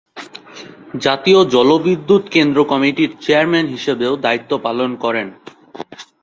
[1.01, 5.27] জাতীয় জলবিদ্যুৎ কেন্দ্র কমিটির চেয়ারম্যান হিসেবেও দায়িত্ব পালন করেন।